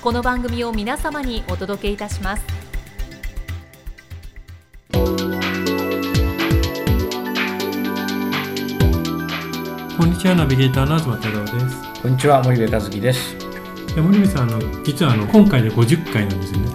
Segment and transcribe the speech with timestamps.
[0.00, 2.44] この番組を皆様にお届けいたします。
[4.92, 5.00] こ
[10.04, 11.82] んにちはナビゲーターの東太郎です。
[12.00, 13.34] こんにちは森部和樹です。
[13.96, 16.68] 森部さんあの実はあの今回で50回なんですよね。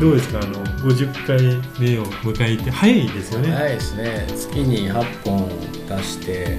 [0.00, 1.38] どうですかあの50回
[1.78, 4.24] 目を迎えて早いですよね、早いですね。
[4.28, 5.50] 月に8本
[5.86, 6.56] 出して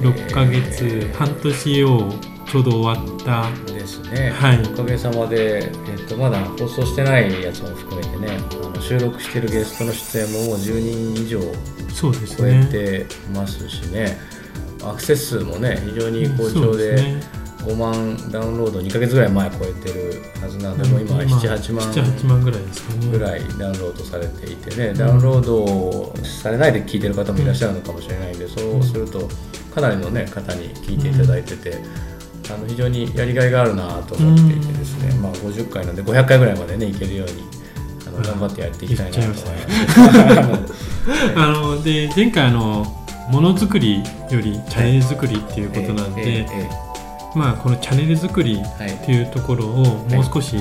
[0.00, 1.12] 6ヶ月、えー。
[1.14, 2.14] 半年を
[2.50, 3.50] ちょうど終わった。
[3.72, 4.30] ですね。
[4.30, 4.62] はい。
[4.62, 11.40] おかげさまでえっとまだ放送してないやつも含めてね、あの収録してるゲストの出演ももう10人以上
[12.00, 14.18] 超えねてますしね。
[14.84, 17.38] アクセス数もね非常に好調でですね。
[17.58, 23.06] 5万ダウンロード2ヶ月ぐらい前超えてるはずなんで、もう今78万78万ぐらいですかね。
[23.08, 29.28] ぐらいダウンロードされていてね、ダウンロードされないで聞いてる方もいらっしゃるのかもしれないんで、そうすると
[29.74, 31.82] かなりの、ね、方に聞いていただいてて、
[32.50, 37.44] あの非常にやりがいがあるなと思っていてですね、まあ、50回なんで500回ぐらいまでねいけるように
[38.06, 40.88] あの頑張ってやっていきたいなと思います。
[41.36, 42.94] あので前回あの
[43.30, 46.46] ものづくりよりチャンネル作りっていうことなんで、
[47.34, 50.56] まあこのチャンネル作りっていうところをもう少し、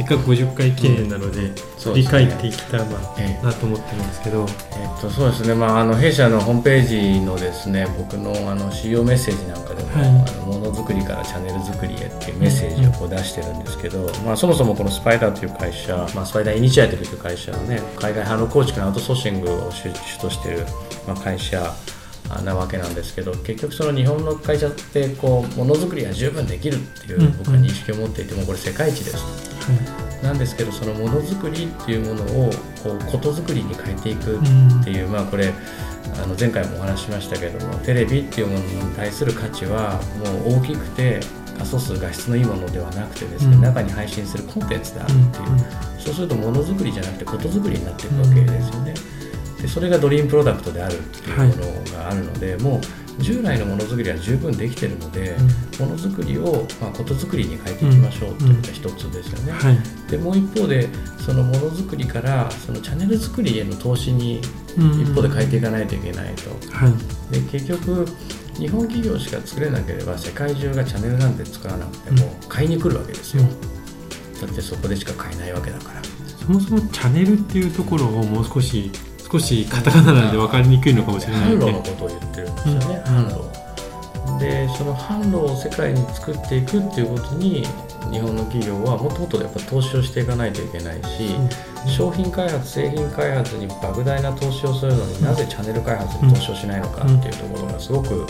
[0.00, 2.04] せっかく50回記念なので、うですね。
[2.04, 2.86] 解っていきたら
[3.18, 10.08] ええなと思ってるんですけど、えっと、そうですね、まあ、あの弊社のホームページのですね僕のあの仕様メッセージなんかでも、はい。
[10.08, 20.64] あのものづくりからチャンネル作りへっていうメッセージをこう出してるんですけど、まあ、そもそもこのスパイダーという会社、まあ、スパイダーイニシアティブという会社はね海外販路構築のアウトソーシングを主主としている、
[21.06, 21.74] まあ、会社
[22.42, 29.16] なわけなんですけど結局その日本の会社ってこうものづくりが十分できるっていう僕は認識を持っていてもうこれ世界一です。
[30.20, 30.26] と。
[30.26, 32.50] なんですけどそのものづくりっていうものを
[32.82, 35.52] こうことづくりに変えていくっていう、まあこれ
[36.22, 41.20] あの前回もお話ししましたけどもテレビっていうものに対する価値はもう大きくて
[41.58, 43.62] 画素数画質のいいものではなくてですね、うん。
[43.62, 45.24] 中に配信するコンテンツであるっていう、
[45.98, 48.94] そうするとものづくりじゃなくてことづくりになっていくわけですよね。
[49.60, 55.36] でそれがドリームプロダクトであるっていうものがあるので、もう従来のものづくりは十分できてるので、
[55.78, 59.52] ものづくりを、まあ、ことづくりに変えていきましょうっていうのが一つですよね。
[59.52, 59.78] はい
[60.10, 60.88] でもう一方で
[61.18, 64.40] そのものづくりからそのチャンネル作りへの投資に
[64.76, 66.50] うん一方で変えていかないといけないと。
[66.72, 66.92] はい
[67.32, 68.06] で結局
[68.58, 73.42] 日本企業しか作れなければ世界中がチャンネルなんて作らなくても買いに来るわけですよ。
[74.40, 76.02] だってそこでしか買えないわけだから。
[76.40, 78.90] そもそもチャンネルっていうところをもう少し
[79.30, 83.14] 少しカタカナなんで分かりにくいのかもしれない販ので路のことを言ってるんですよね、うん。
[83.14, 83.60] 販路。
[84.40, 87.64] でその販路を世界に作っていくっていうことに
[88.10, 91.36] 日本の企業はもっともっとやっぱ投資をしていかないといけないし、
[91.86, 98.26] 商品開発製品開発に莫大な投資をするのになぜチャンネル開発に投資をしないのかっていうところがすごく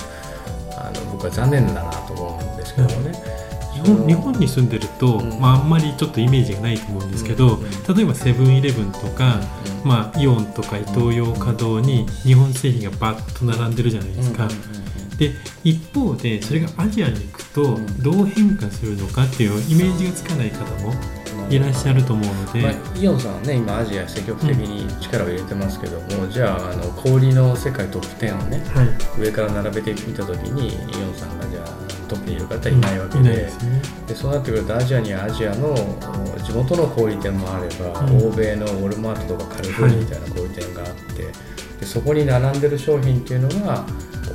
[0.76, 3.49] あの僕は残念だなと思うんですけどもね。
[3.82, 5.40] 日本日本に住んでると、うん。
[5.40, 7.64] まあ、あんまりちょっとイメージがないと思うんですけど、うん。
[7.64, 9.40] うん例えばセブンイレブンとか、
[9.84, 9.88] うん。
[9.88, 14.80] まあ、イオンとかイトーヨーカドーに日本製品がバッと並んでるじゃないですか、うんうんうん
[15.20, 15.32] で
[15.64, 18.02] 一方でそれがアジアに行くとうん。
[18.02, 20.94] どう変化するのかっていうイメージがつかない方も
[21.50, 29.20] いらっしゃると思うので、まあ、イオンさんはね今アジア積極的に力を入れてますけども、じゃああの小売りの世界トップ10をねはい。
[29.20, 33.50] 上から並べてみた時にイオンさんがじゃあトップにいる方いないわけいないで,、ね。
[34.08, 38.28] でそうなってくるとアジアにはアジアのお地元の小売店もあれば、うん。
[38.28, 41.22] 欧米のウォルマートとかカルフールみたいな小売店があって、
[41.80, 43.84] でそこに並んでる商品っていうのが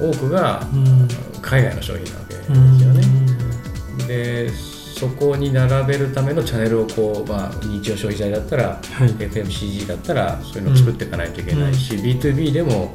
[0.02, 1.08] 多くがうん。
[1.42, 2.80] 海外の商品なわけですうん。
[2.80, 3.04] よね。
[4.08, 9.10] でそこに並べるためのチャンネルをこう、まあ、日曜消費財だったらはい。
[9.10, 12.94] FMCG だったらそういうのを作っていかないといけないし、B2B でも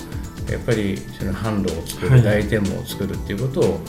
[0.51, 2.23] やっぱりその販路を作る、はい。
[2.23, 3.81] 代理店も作るっていうことを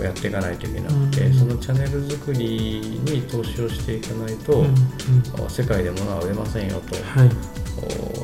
[0.00, 1.34] をやっていかないといけなくて、うん。
[1.34, 5.50] そのチャンネル作りに投資をしていかないと、うんうん。
[5.50, 7.28] 世界で物は売れませんよとはい。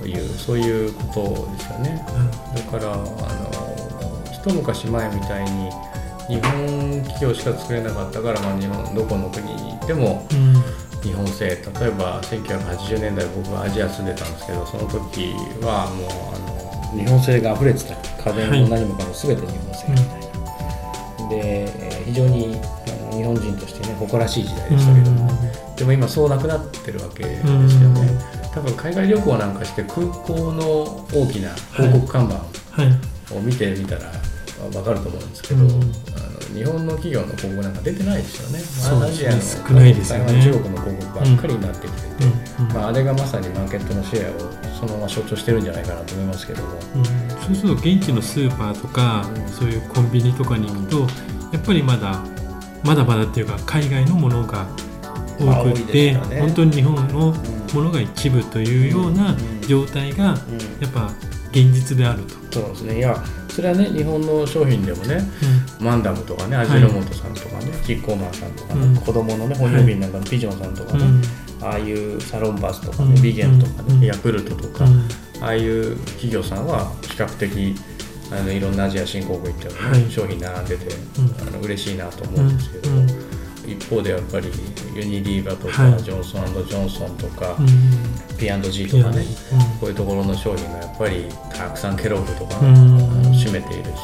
[0.08, 2.04] いうそういうことですよね。
[2.54, 5.70] だからあの一昔前みたいに
[6.28, 10.62] 日本企業しか作れなかったから、まあ、日本どこの国に行ってもうん。
[11.02, 11.56] 日本製例
[11.88, 18.14] えば1980年代僕はアジア住んでたんですけどその時はもうあの日本製が溢れてた。
[18.30, 22.56] 家電も何もかも全て日本製みたいな、でえー非常に
[23.12, 25.30] 日本人としてね誇らしい時代でしたけども、
[25.76, 27.58] でも今そうなくなってるわけですよ
[27.90, 28.08] ね、
[28.52, 33.36] 多分海外旅行なんかして空港の大きな広告看板はい。
[33.36, 34.12] を見てみたら
[34.70, 35.70] 分かると思うんですけど、うん。
[35.70, 35.80] あの
[36.54, 38.58] 日本の企業の広告なんか出てないですよね。
[38.60, 39.28] そうですね。
[39.28, 40.42] アジアの少ないですよね。
[40.42, 41.88] 中国の広告ばっかりになって。
[41.88, 42.24] きてて、
[42.58, 42.72] うんうん。
[42.72, 46.62] まあ、あれがまさにマーケットのシェアをそのまま象徴してるんじゃないかなと思いますけど。
[46.62, 46.68] も。
[46.96, 47.04] うん
[47.44, 51.00] そうすると現地のスーパーとか、うんそういうコンビニとかに行くと
[51.52, 52.22] やっぱりまだ
[52.82, 54.66] まだまだっていうか海外のものが
[55.38, 56.40] 多くて、ね。
[56.40, 57.34] 本当に日本の
[57.74, 59.60] ものが一部というようなうん。
[59.66, 60.58] 状態がうん。
[60.80, 61.10] やっぱ
[61.54, 62.60] 現実であると。
[62.60, 62.98] そうですね。
[62.98, 63.16] いや
[63.48, 65.20] それはね日本の商品でもね
[65.78, 68.96] マンダムとかね味の素さんとかね、キッコーマンさんとかね、うん。
[68.96, 71.64] 子供のね哺乳瓶なんかのピジョンさんとかね、うん。
[71.64, 73.22] ああいうサロンバスとかね、うん。
[73.22, 74.00] ビゲンとかね、うん。
[74.04, 75.08] ヤクルトとか、うん。
[75.40, 77.76] ああいう企業さんは比較的
[78.32, 80.10] あのいろんなアジア新興国行ってもね、はい。
[80.10, 80.86] 商品並んでて、
[81.18, 81.48] うん。
[81.48, 83.23] あの嬉しいなと思うんですけど、うん
[83.66, 84.48] 一方でやっぱり
[84.94, 86.02] ユニリーバとか、はい。
[86.02, 88.36] ジョンソンジョンソンとか、うん。
[88.36, 89.24] P&G とかね、
[89.80, 93.14] こういうところの商品がやっぱりたくさんケロッグとか、うん。
[93.32, 93.98] 占めているし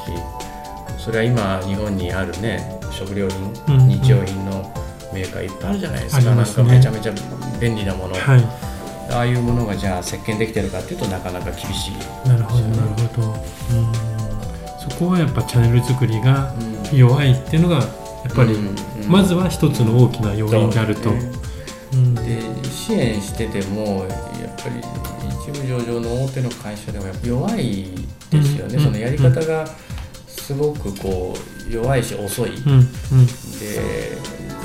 [0.99, 4.73] それは今日本にあるね食料品、うん日用品の
[5.13, 6.35] メーカーいっぱいあるじゃないですか。
[6.35, 7.13] なんかめちゃめちゃ
[7.61, 8.71] 便利なもの、はい。
[9.13, 16.55] ああいうものがじゃあ席巻できてるかっていうとなかなか厳しい、なるほどなるほど、うん、そこはやっぱチャンネル作りが
[16.93, 16.97] うん。
[16.97, 17.87] 弱いっていうのがやっ
[18.37, 18.77] ぱり、うんうん
[19.11, 21.11] まずは一つの大きな要因であると。
[21.11, 22.41] で
[22.71, 24.81] 支援しててもやっぱり
[25.51, 27.87] 一部上場の大手の会社ではやっぱ弱い
[28.31, 28.85] ですよね、うん。
[28.85, 29.67] そのやり方が
[30.29, 31.35] すごくこ
[31.69, 32.73] う弱いし遅い、うん。
[32.73, 32.87] うん。
[32.87, 34.17] で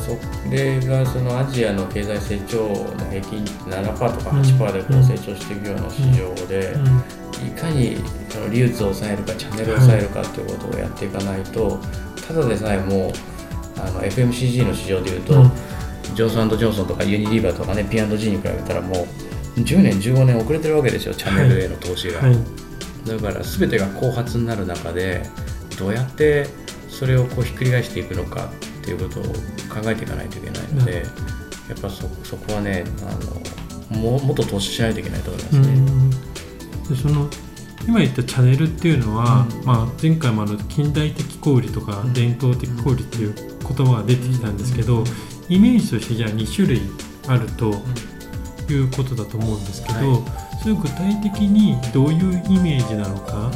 [0.05, 6.85] それがそのアジアの経済成長の平均7%とか8%でこう成長していくような市場で、うん。
[7.47, 7.97] いかに
[8.29, 11.79] その流通を抑えるかチャンネルを抑えるかということをやっていかないと、
[12.27, 13.11] ただでさえもう
[13.77, 15.51] あの FMCG の市場でいうと、うん。
[16.15, 19.07] ジョンソンジョンソンとかユニリーバーとかね P&G に比べたらも
[19.57, 22.37] う10年15年遅れてるわけですよチャンネルへの投資が、はい。
[23.07, 25.23] だから全てが後発になる中で
[25.77, 26.47] どうやって
[26.89, 28.49] それをこうひっくり返していくのか
[28.81, 31.03] っていうことを考えていかないといけないので、
[31.67, 35.67] やっぱそそこはねあのももっと投資しないといけないと思いますね。
[35.67, 37.27] うんでその
[37.87, 39.65] 今言ったチャンネルっていうのは、うん。
[39.65, 42.13] まあ、前回もあの近代的小売とかうん。
[42.13, 45.03] 伝統的小売っていう言葉が出てきたんですけど、
[45.49, 46.81] イメージとしてじゃあ2種類
[47.27, 47.73] あると
[48.71, 53.51] いうことだと思うんですけど、はそれ具体的にどういうイメージなのか、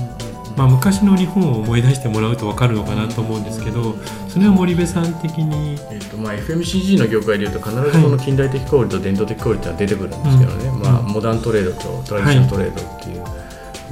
[0.58, 3.96] まあ、昔の日本を思い出してもらうと分かるのかなと思うんですけど
[4.28, 5.78] それは森部さん的に？
[5.90, 13.24] えっとまあ、FMCG の業界でいうと必ずこの近代的小売と伝統的小売ってのは出てくるんですけどね、うんまあ、モダントレードとトラディショントレードっていう、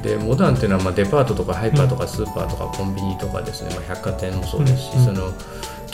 [0.02, 5.04] でモダンっていうのはまあデパートとかハイパーとかスーパーとかコンビニとかですね、まあ、百貨店もそうですし、うん。
[5.06, 5.32] その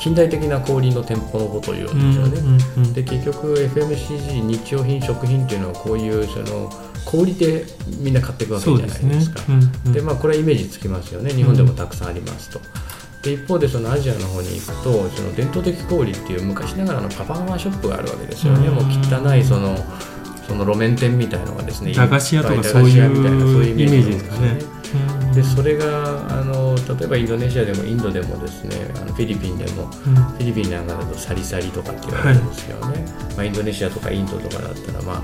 [0.05, 2.39] 近代的な小売の店舗のことを言うんですよね。
[2.77, 6.71] うんうんで結局 FMCG 日用品食品っていうのはこういうその
[7.07, 7.65] 小売で
[8.01, 9.43] みんな買っていくわけじゃないですか。
[9.49, 9.93] うんうん。
[9.95, 11.33] でまあこれはイメージつきますよね。
[11.33, 12.61] 日本でもたくさんありますと。
[13.23, 18.75] で一方でそのアジアの方に行くとその伝統的小売っていう昔ながらのパパママショップがあるわけですよね、うん。
[18.75, 19.75] もう汚いその
[20.47, 24.59] その路面店みたいのがですね駄菓子屋とかそういう駄菓子屋みたいなそういうイメージですかね。
[25.35, 29.91] でそれがあの例えばインドネシアでもインドでもですねあのフィリピンでもうん。
[29.91, 33.05] フィリピンなんかだとサリサリとかって言われるんですよね、
[33.37, 35.23] まあ、インドネシアとかインドとかだったら、まあ、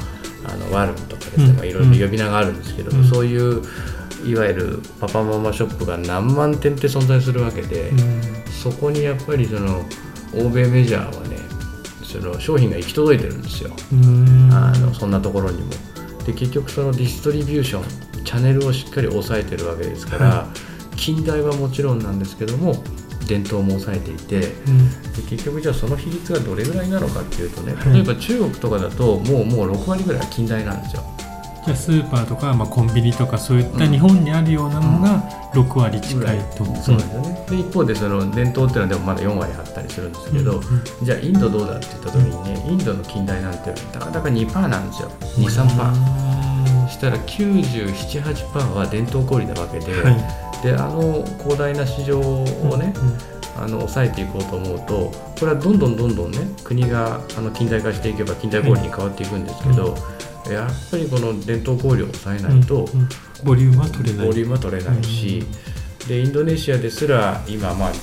[0.53, 1.57] あのワルンとかですね、うん。
[1.57, 3.05] まあ、いろいろ呼び名があるんですけど、うん。
[3.05, 3.63] そういう
[4.25, 8.23] いわゆるパパママショップが何万店って存在するわけで、うん。
[8.51, 9.85] そこにやっぱりその
[10.35, 11.39] 欧米メジャーはね
[12.03, 14.51] その商品が行き届いてるんですよ、うん。
[14.53, 15.71] あのそんなところにも。
[16.27, 20.49] で結局そのディストリビューションチャンネルをしっかり抑えてるわけですから、は
[20.97, 22.75] 近代はもちろんなんですけども
[23.27, 24.53] 伝統も抑えていて。
[24.67, 25.03] うん。
[25.13, 27.93] で結局じゃあその比率がどれぐらいなのかっていうとねはい。
[27.95, 31.03] 例えば中国とかだともうもう6割ぐらいは近代なんですよ。
[31.65, 37.47] じゃあスーパーとか、まあ、コンビニとかそういった日本にあるようなのが6割近いと、そうなんですよね。
[37.51, 40.63] で一方でその伝統っていうのはでもまだ4割あったりするんですけど、うん
[41.03, 45.11] じゃあインドどうだって言った時にねインドの近代なんてたかだか2%なんですよ。
[45.37, 53.09] 23%したら978%は伝統小売なわけで、はいであの広大な市場をね、うん
[53.57, 59.95] ああの抑えていこうと思うとこれはどんどんどんどんね国があの近代化していけば近代小売に変わっていくんですけど、
[60.51, 63.09] やっぱりこの伝統小売を抑えないと、うんうん。
[63.45, 64.27] ボリュームは取れない。
[64.27, 65.45] ボリュームは取れないし、
[66.09, 67.97] でインドネシアですら今まあ1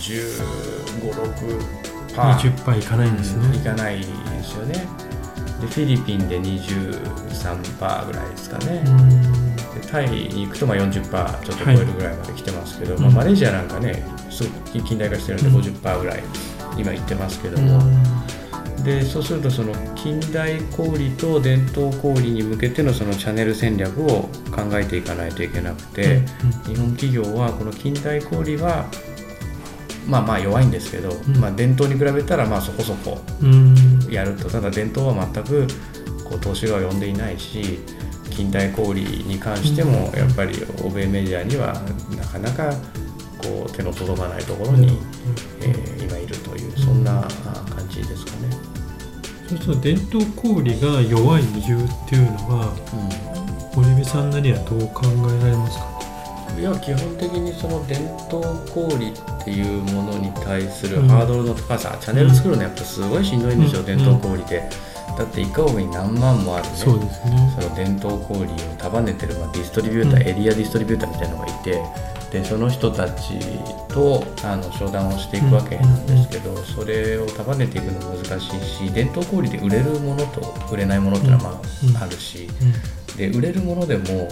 [1.01, 2.37] 5 6パー。
[2.39, 4.05] 20パーいかないんですうんいね、かないで
[4.43, 4.73] すよね。
[5.61, 8.83] でフィリピンで23パーぐらいですかね、
[9.87, 13.01] タイに行くとまあ40パーちょっと超えるぐらいまで来てますけど、はい。
[13.03, 15.55] まあ、マレーシアなんかねすごく近代化してるんでうん。
[15.55, 16.23] 50パーぐらい
[16.77, 17.81] 今行ってますけども、
[18.83, 26.21] でそうするとその近代小売と伝統小売に向けてのそのチャンネル戦略を考えていかないといけなくて、
[26.65, 28.85] 日本企業はこの近代小売は
[30.07, 31.37] まあまあ弱いんですけど、ん。
[31.37, 34.07] まあ、伝統に比べたらまあそこそこうん。
[34.09, 34.49] やると。
[34.49, 35.67] ただ伝統は全く
[36.23, 37.79] こう投資が及んでいないし
[38.37, 40.53] 近代小売に関してもやっぱり
[40.83, 41.73] 欧米メディアには
[42.15, 42.71] なかなか
[43.41, 44.99] こう手の届かないところに、
[45.61, 48.49] えー今いるというそんなあ感じですかね。
[49.49, 52.73] そうすると伝統小売が弱い理由っていうのは
[53.75, 55.87] 森部さんなりはどう考えられますか？
[56.59, 63.85] いや基本的にその伝統小売っていうものに対するハードルの高さ、チャンネル作るのやっぱすごいしんどいんですよ、うん。
[63.85, 64.63] 伝統小売って。
[65.17, 66.75] だって一家屋に何万もあるね。
[66.75, 67.51] そうですね。
[67.59, 68.47] その伝統小売を
[68.77, 70.27] 束ねてる、まあ、ディストリビューター、うん。
[70.27, 71.81] エリアディストリビューターみたいなのがいて
[72.31, 73.39] でその人たち
[73.87, 81.97] とあの商談をしていくわけなんですけど、それを束ねていくのも難しいし伝統小売で売れるものと売れないものっていうのはまうん。
[81.97, 82.49] ああるし、
[83.17, 84.29] で売れるものでも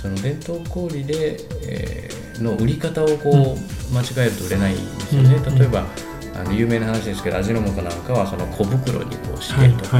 [0.00, 1.36] その伝統小売で、
[1.66, 3.94] えーの売り方をこう、うん。
[3.94, 5.58] 間違えると売れないんですよね、うん。
[5.58, 5.86] 例えば
[6.34, 9.98] あの有名な話ですけど味の素なんかはその小袋にこうしはいてとか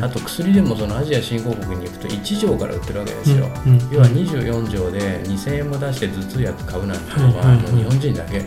[0.00, 3.90] あと薬でもそのアジア新興国に行くと1錠から売ってるわけですよ、うんうん。
[3.90, 8.44] 要は24錠で2000円も出して頭痛薬買うなんていうのはもう日本人だけ、うん。
[8.44, 8.46] え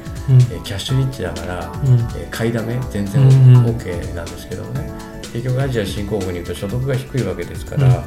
[0.58, 1.94] ーキャッシュリッチだから、うん。
[1.94, 3.66] えー買いだめ全然うんうん。
[3.75, 4.92] OK なんですけどもね。
[5.34, 8.04] 結局アジア新興国に行くと所得が低いわけですから、うん。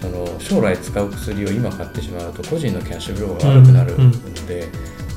[0.00, 4.68] その将来使う薬を今買ってしまうと個人のキャッシュフローが悪くなるので、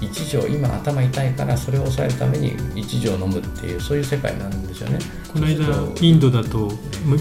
[0.10, 5.00] 1錠今頭痛いからそれを抑えるために1錠飲むっていうそういう世界なんですよね。
[5.32, 6.72] この間インドだと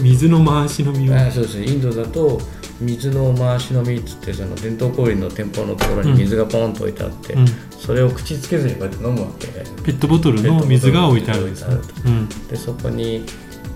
[0.01, 1.15] 水の回し飲みを。
[1.15, 1.59] あそうです。
[1.59, 2.39] ねインドだと
[2.81, 7.47] 水の回し飲みっつってその伝統小売の店舗のところに水がポンと置いてあって、うん。
[7.71, 9.63] それを口つけずにこうやって飲むわけで。
[9.83, 11.75] ペットボトルの水が置いてあるんですね。
[11.75, 12.29] ペットボトルうん。
[12.47, 13.25] でそこに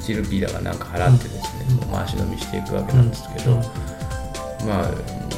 [0.02, 3.60] チルピーだかなんか払ってですね、もう回し飲みしていくわけなんですけど、うん。
[4.68, 4.92] まあ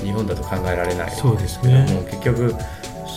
[0.04, 1.94] 日本だと考えられないそうでですすけどね。
[1.94, 2.56] も、結局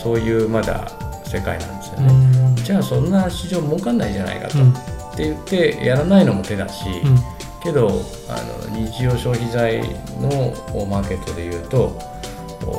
[0.03, 0.91] そういうまだ
[1.25, 2.57] 世界なんですようね、ん。
[2.57, 4.73] じゃあそんな市場儲かんないじゃないかと、うん。
[4.73, 4.75] っ
[5.17, 7.19] て言ってやらないのも手だし、うん。
[7.63, 7.89] けど
[8.29, 9.81] あの日用消費財
[10.21, 10.55] の
[10.87, 11.97] マーケットでいうと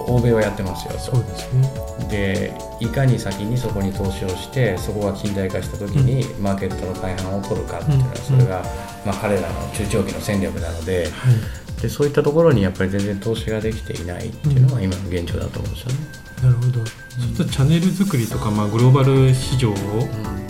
[0.08, 1.00] 欧米はやってますよと。
[1.00, 1.72] そうですね。
[2.10, 8.18] でいかに先にそこに投資をしてそこが近代化した時にマーケットの大半を取るかっていうのはうん。
[8.18, 8.64] それが、
[9.06, 11.06] まあ、彼らの中長期の戦略なので。
[11.06, 11.64] はい。
[11.82, 15.96] でそういったところにやっぱり全然投資ができていないっていうのが今の現状だと思うんですよね。
[16.44, 16.74] なるほど。
[16.74, 16.88] そう
[17.36, 19.76] するとチャンネル作りとか、まあ、グローバル市場を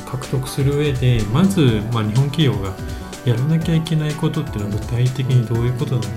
[0.05, 2.73] 獲得する上でまず、まあ、日本企業が
[3.25, 6.07] やらなきゃいけないことっていうのは具体的にどういうことなの？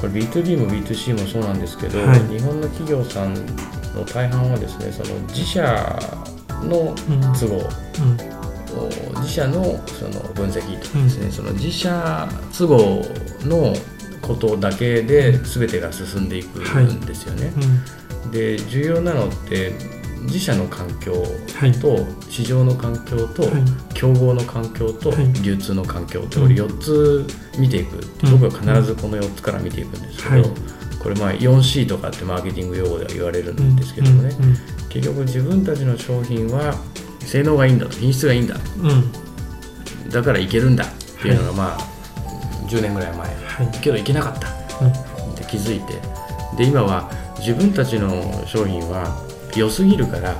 [0.00, 2.20] これ B2B も B2C もそうなんですけど、はい。
[2.28, 3.34] 日本の企業さん
[3.94, 5.98] の大半はですねその自社
[6.50, 8.34] のうん都合、うん。
[9.20, 12.28] 自社のその分析とかですね、その自社
[12.58, 13.04] 都合
[13.44, 13.72] の
[14.20, 17.52] ことだけで全てが進んでいくんですよね。
[18.30, 19.72] で重要なのって
[20.22, 21.12] 自社の環境
[21.58, 21.72] はい。
[21.72, 23.52] と市場の環境とはい。
[23.94, 25.32] 競合の環境とはい。
[25.42, 27.26] 流通の環境ってこれ4つ
[27.58, 27.98] 見ていく
[28.30, 30.44] 僕は必ずこの4つから見ていくんですけどはい。
[31.02, 34.34] これまあ 4C とかってマーケティング用語では言われるんですけどもね。
[34.40, 34.56] うん。
[34.88, 36.74] 結局自分たちの商品は
[37.20, 38.56] 性能がいいんだと品質がいいんだ。
[40.10, 40.88] だからいけるんだっ
[41.20, 41.78] ていうのがまあ
[42.68, 43.18] 10年ぐらい前。
[43.18, 43.80] はい。
[43.80, 44.48] けどいけなかった。
[44.48, 46.00] って気づいて。
[46.56, 49.22] で今は自分たちの商品は
[49.56, 50.34] 良すぎるから、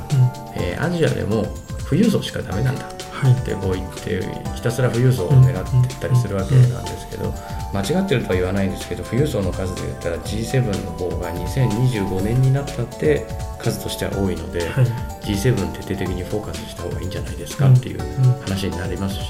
[0.56, 1.46] えーアジアでも
[1.88, 2.84] 富裕層しかダメなんだ。
[3.10, 3.32] はい。
[3.32, 4.20] ってこう言って
[4.54, 7.32] ひたすら富裕層を狙っていったりするわけなんですけど
[7.72, 13.26] 間違ってるとは言わないんですけど富裕層の数で言ったら G7 の方が2025年になったって
[13.60, 14.84] 数としては多いので、はい。
[15.22, 17.74] G7 徹底的にフォーカスした方がいいんじゃないですかうん。
[17.74, 18.00] っていう
[18.42, 19.26] 話になりますしね。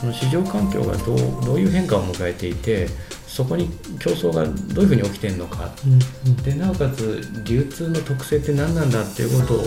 [0.00, 2.88] その市場環境がどうどういう変化を迎えていて
[3.34, 5.68] そこに競争がどういうふうに起きてるのか。
[5.84, 5.96] うんう
[6.34, 6.36] ん。
[6.44, 9.64] でなおかつ流通の特性って何なんだっていうことを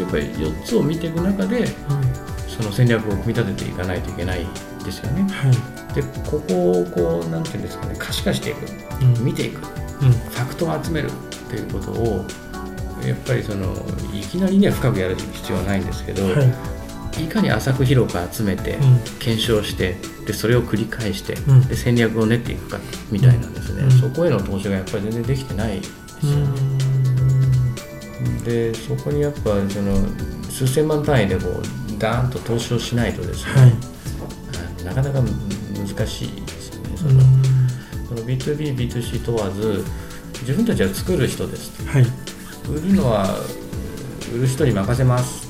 [0.00, 1.66] やっぱり4つを見ていく中で
[2.46, 4.46] その戦略を組み立てていかないといけない
[4.84, 5.22] ですよね。
[5.32, 5.94] はい。
[5.94, 8.58] でここをこうなんていうんですかね可視化していく。
[9.02, 9.24] うん。
[9.24, 9.66] 見ていく。
[9.66, 10.12] フうん。
[10.12, 11.12] ァクトを集めるっ
[11.50, 12.24] ていうことを
[13.04, 13.74] やっぱりその
[14.14, 16.77] いきなりね深くやる必要はないんですけど、はい
[17.24, 18.98] いかに浅く広く集めて、うん。
[19.18, 19.96] 検証して
[20.26, 21.68] でそれを繰り返して、うん。
[21.68, 22.78] で戦略を練っていくか
[23.10, 23.90] みたいなんですね、うん。
[23.90, 25.90] そこへの投資がやっぱり全然できてないです
[26.26, 26.78] よね。
[28.44, 30.06] でそこにやっぱその
[30.50, 33.72] 数千万単位でこうダーンと投資をしないとですね、はい。
[34.82, 36.96] あなかなか難しいですよね。
[36.96, 37.42] そのうん。
[38.08, 39.84] その B2B、B2C 問わず
[40.40, 42.06] 自分たちは作る人ですはい。
[42.70, 43.38] 売るのは
[44.34, 45.47] 売る人に任せます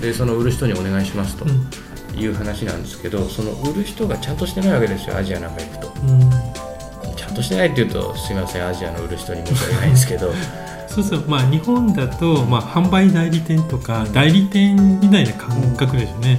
[0.00, 1.68] でその売る人にお願いしますとうん。
[2.14, 5.92] いう話なんですけどその売る人がちゃんとしてないわけですよアジアなんか行くと。
[6.02, 7.16] うん。
[7.16, 10.32] ちゃんとしてないっていうとすいませんアジアの売る人に申し訳ないんですけど。
[10.88, 16.38] そうそうまあ日本だと、まあ、販売代理店とか代理店みたいな感覚ですよね、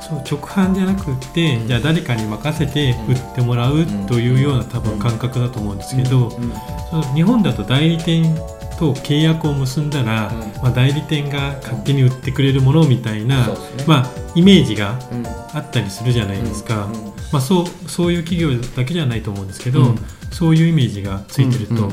[0.00, 1.66] そう直販じゃなくって、うん。
[1.66, 6.52] じゃあ誰かに任せて売ってもらうというような多分感覚だと思うんですけど、うん。
[6.90, 8.38] その日本だと代理店
[8.78, 10.38] と契約を結んだら、うん。
[10.62, 13.48] まあ、代理店が勝手に売ってくれるものみたいな、
[13.86, 15.26] まあ、イメージがうん。
[15.54, 16.92] あったりするじゃないですか、うん
[17.32, 19.98] まあ、そうそういう企業だけじゃないと思うんですけど、うん。
[20.30, 21.90] そういうイメージがついてると、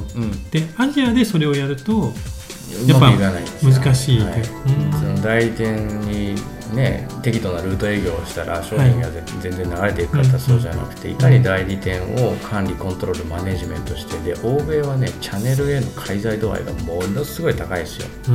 [0.52, 4.40] でアジアでそれをやるとうまくいかないんですよ難しいはい。
[4.40, 4.44] うん。
[4.92, 6.36] その代理店に
[6.76, 18.08] ね適度なルート営業をしたら商品がぜ全然流れていくかってそうじゃなくて、いかに代理店を管理コントロールマネジメントしてで欧米はねチャンネルへの介在度合いがものすごい高いですよ。
[18.26, 18.32] そ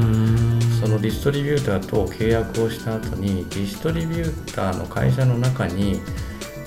[0.88, 6.00] のディストリビューターと契約をした後にディストリビューターの会社の中に、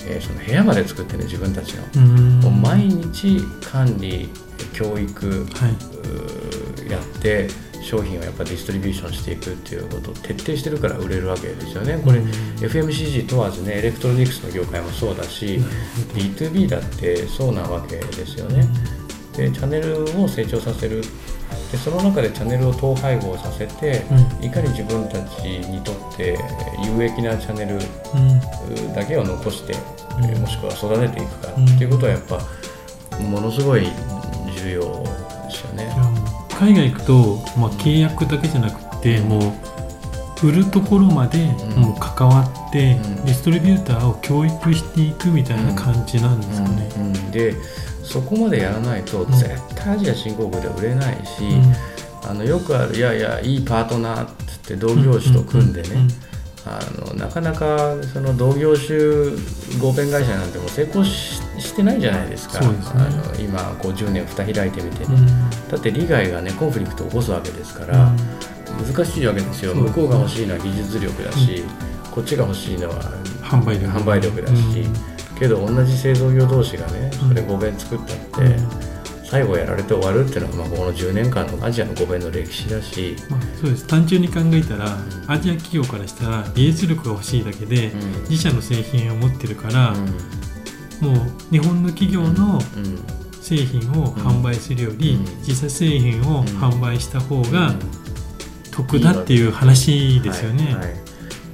[0.06, 2.02] えーその部屋まで作ってね自分たちの、
[2.42, 4.28] もう毎日管理
[4.72, 5.94] 教育はい。
[6.90, 7.48] やって
[7.84, 12.00] 商品をやっぱディストリビューションしていくっていうことを徹底してるから売れるわけですよね。
[12.04, 12.28] これ、うん。
[12.28, 18.66] FMCG 問わずねエレクトロニクスの業界もそうだしなるほど B2B だってそうなわけですよね。
[19.36, 21.02] でチャンネルを成長させる。
[21.70, 24.02] でその中でチャンネルを統廃合させて、
[24.40, 24.44] うん。
[24.44, 26.38] いかに自分たちにとって
[26.82, 28.94] 有益なチャンネルうん。
[28.94, 29.74] だけを残して、
[30.18, 30.24] うん。
[30.24, 32.38] えーもしくは育てていくかっていうことはやっぱ
[33.20, 33.86] ものすごい
[34.56, 35.94] 重要ですよね
[36.58, 41.82] 海外行くと、まあ、契約だけじゃなくてもう売るところまでうん。
[41.82, 43.24] もう関わって、うん。
[43.24, 46.88] ディストリビューターを教育していくみたいな感じなんですかね。
[46.96, 47.30] うんうん。
[47.30, 47.54] で
[48.02, 49.32] そこまでやらないとん。
[49.32, 51.44] 絶対アジア新興国では売れないし、
[52.28, 56.08] あのよくあるいやいやいいパートナーってって同業種と組んでね、
[56.66, 58.96] あのなかなかその同業種
[59.78, 61.40] 合弁会社なんてもう成功し
[61.74, 62.60] してないじゃないですか。
[62.60, 62.68] ね。
[62.94, 65.14] あの今50年蓋開いてみてね、うん。
[65.16, 68.12] うんだって利害がねコンフリクトを起こすわけですから、
[68.94, 69.74] 難しいわけですよ。
[69.74, 71.64] 向こうが欲しいのは技術力だし、
[72.12, 73.02] こっちが欲しいのは
[73.42, 73.86] 販売力。
[73.86, 74.54] 販売力だし、
[75.36, 78.94] けど同じ製造業同士がねそれ5弁作ったって、うん。
[79.24, 83.86] 最後やられて終わるっていうのが、まあ、この10年間のアジアの5弁の歴史だし、まあ、そうです。
[83.86, 88.22] 単純に考えたらアジア企業からしたら技術力が欲しいだけで、うん。
[88.28, 90.44] 自社の製品を持ってるから、うん
[91.00, 92.98] もう日本の企業のうん。
[93.44, 95.38] 製品を販売するより、うん。
[95.40, 97.78] 自社製品を販売した方がうん。
[98.70, 100.64] 得だっていう話ですよね。
[100.64, 100.74] はい。
[100.76, 101.04] はい。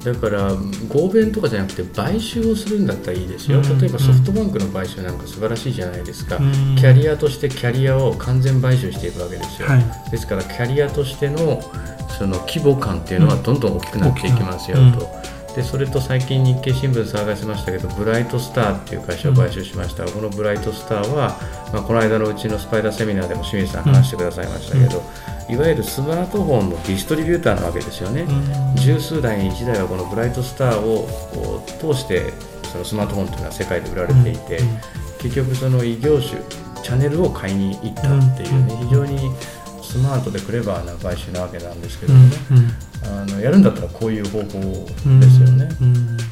[0.04, 0.54] だから
[0.88, 3.78] 合弁とかじゃなくて買収をするんだったらいいですよ、うん。
[3.78, 6.76] 例えばソフトバンクの買収なんか素晴らしいじゃないですか、うん。
[6.76, 10.10] キャリアとしてキャリアを完全買収していくわけですよ、はい。
[10.10, 11.60] ですからキャリアとしての
[12.18, 14.92] その規模感っていうのはどんどん大きくなっていきますようん。
[14.92, 15.19] と、
[15.54, 21.38] でそれと最近日経新聞騒がせましたけどブライトスターっていう会社を買収しました、このブライトスターは、
[21.72, 25.02] まあ、この間のうちのスパイダーセミナーでも清水さん話してくださいましたけど、
[25.48, 28.76] いわゆるスマートフォンのディストリビューターなわけですよね、うん。
[28.76, 31.08] 十数台に1台はこのブライトスターを
[31.80, 32.32] 通して
[32.70, 34.78] そのスマートフォンというのは世界で売られていて、うん。
[35.20, 36.40] 結局その異業種
[36.82, 38.88] チャンネルを買いに行ったっていうね、うん。
[38.88, 39.18] 非常に
[39.82, 42.30] スマートでクレバーな買収なわけなんですけどうん。
[42.30, 42.36] ね、
[43.04, 46.16] あのやるんだったらこういう方法ですようんね、うん。
[46.16, 46.22] だ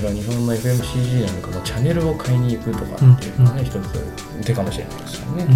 [0.00, 5.48] から日本の FMCG なんかもチャンネルを買いに行くとかっていうのはね、一つ手かもしれないですからね。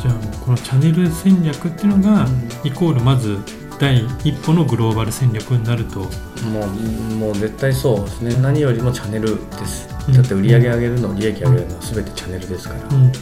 [0.00, 3.38] じゃあこのチャンネル戦略っていうのが、うんイコールまず
[3.78, 6.00] 第一歩のグローバル戦略になると。
[6.00, 8.34] もうもう絶対そうですね。
[8.42, 10.14] 何よりもチャンネルです、うん。
[10.14, 12.94] だって売り上げ上げるの利益上げるのは全てチャンネルですから、うん。
[12.94, 13.02] うん。
[13.04, 13.12] うん。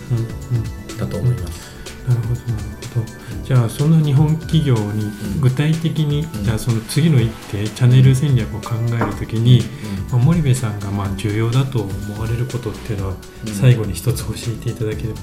[0.96, 1.65] だと思います、
[2.08, 2.62] なるほどなる
[2.94, 3.44] ほど。
[3.44, 6.44] じゃあその日本企業に具体的に、ん。
[6.44, 9.62] じゃあその次の一手チャンネル戦略を考えるときに、
[10.10, 13.14] まあ、森部さんがまあ重要だと思われることっていうのは
[13.46, 13.52] うん。
[13.52, 15.20] 最後に一つ教えていただければ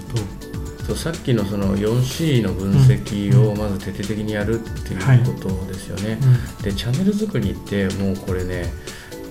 [0.86, 6.18] そうさっきのその 4C の分析をまず徹底的にやるっていうことですよね、
[6.58, 8.66] と、でチャンネル作りってもうこれね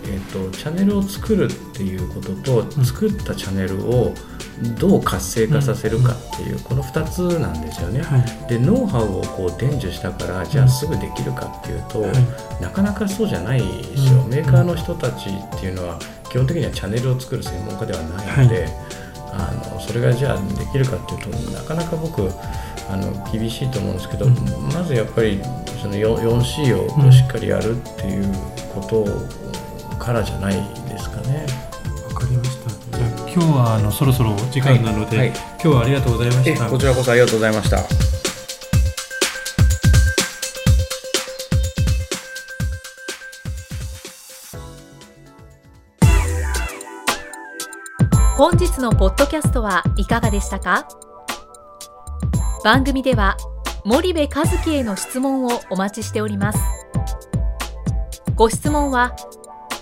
[0.04, 2.84] えー、とチャンネルを作るっていうことと、うん。
[2.84, 4.14] 作ったチャンネルを
[4.78, 8.02] どう活性化させるかっていう、この2つなんですよね。
[8.02, 8.48] はい。
[8.48, 12.12] でノウハウをこう伝授したからじゃあすぐできるかっていうと、はい。
[12.62, 14.30] なかなかそうじゃないですよ、うん。
[14.30, 18.68] メーカーの人たちっていうのは基本的にはチャンネルを作る専門家ではないので、
[19.32, 22.28] あのそれがじゃあできるかっていうとなかなか僕
[22.90, 24.34] あの厳しいと思うんですけど、うん。
[24.74, 25.40] まずやっぱり
[25.80, 28.24] その 4- 4C をしっかりやるっていう
[28.74, 29.04] こと
[30.02, 30.54] からじゃない
[30.88, 31.46] ですかね。
[32.08, 32.58] わかりまし
[32.90, 32.98] た。
[32.98, 35.28] じゃあ今日はあのそろそろ時間なので、はい。
[35.30, 36.66] はい今日はありがとうございました。
[36.66, 37.78] えこちらこそありがとうございました。
[48.36, 50.88] 本日のポッドキャストはいかがでしたか？
[52.64, 53.36] 番組では
[53.84, 54.28] 森部一
[54.64, 56.58] 樹への質問をお待ちしております。
[58.34, 59.14] ご質問は